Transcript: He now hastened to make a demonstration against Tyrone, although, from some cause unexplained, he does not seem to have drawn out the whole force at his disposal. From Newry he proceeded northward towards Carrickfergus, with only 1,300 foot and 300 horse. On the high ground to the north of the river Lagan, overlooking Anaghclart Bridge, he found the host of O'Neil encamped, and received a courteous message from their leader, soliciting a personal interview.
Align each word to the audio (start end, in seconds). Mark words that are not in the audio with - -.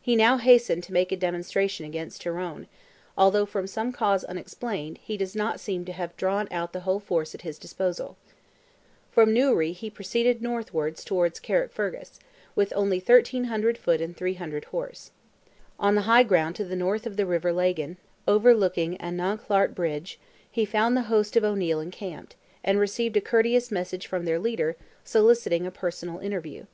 He 0.00 0.14
now 0.14 0.36
hastened 0.38 0.84
to 0.84 0.92
make 0.92 1.10
a 1.10 1.16
demonstration 1.16 1.84
against 1.84 2.22
Tyrone, 2.22 2.68
although, 3.18 3.44
from 3.44 3.66
some 3.66 3.90
cause 3.90 4.22
unexplained, 4.22 4.98
he 5.02 5.16
does 5.16 5.34
not 5.34 5.58
seem 5.58 5.84
to 5.86 5.92
have 5.92 6.16
drawn 6.16 6.46
out 6.52 6.72
the 6.72 6.82
whole 6.86 7.00
force 7.00 7.34
at 7.34 7.42
his 7.42 7.58
disposal. 7.58 8.16
From 9.10 9.34
Newry 9.34 9.72
he 9.72 9.90
proceeded 9.90 10.40
northward 10.40 10.96
towards 10.98 11.40
Carrickfergus, 11.40 12.20
with 12.54 12.72
only 12.76 12.98
1,300 12.98 13.76
foot 13.76 14.00
and 14.00 14.16
300 14.16 14.66
horse. 14.66 15.10
On 15.80 15.96
the 15.96 16.02
high 16.02 16.22
ground 16.22 16.54
to 16.54 16.64
the 16.64 16.76
north 16.76 17.04
of 17.04 17.16
the 17.16 17.26
river 17.26 17.52
Lagan, 17.52 17.96
overlooking 18.28 18.96
Anaghclart 18.98 19.74
Bridge, 19.74 20.20
he 20.48 20.64
found 20.64 20.96
the 20.96 21.02
host 21.10 21.34
of 21.34 21.42
O'Neil 21.42 21.80
encamped, 21.80 22.36
and 22.62 22.78
received 22.78 23.16
a 23.16 23.20
courteous 23.20 23.72
message 23.72 24.06
from 24.06 24.26
their 24.26 24.38
leader, 24.38 24.76
soliciting 25.04 25.66
a 25.66 25.72
personal 25.72 26.20
interview. 26.20 26.66